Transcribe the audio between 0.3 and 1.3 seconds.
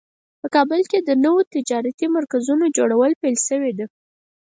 په کابل کې د